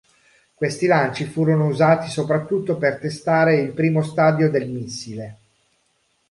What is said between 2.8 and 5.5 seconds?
testare il primo stadio del missile.